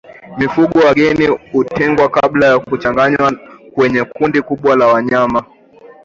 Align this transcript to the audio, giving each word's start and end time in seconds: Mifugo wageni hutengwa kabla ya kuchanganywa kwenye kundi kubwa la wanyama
Mifugo 0.37 0.79
wageni 0.79 1.27
hutengwa 1.27 2.09
kabla 2.09 2.45
ya 2.47 2.59
kuchanganywa 2.59 3.33
kwenye 3.73 4.03
kundi 4.03 4.41
kubwa 4.41 4.75
la 4.75 4.87
wanyama 4.87 5.43